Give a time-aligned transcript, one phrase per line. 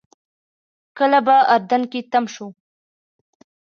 [0.97, 2.47] کله به اردن کې تم شو.